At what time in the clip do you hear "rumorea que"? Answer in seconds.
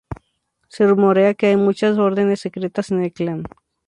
0.87-1.45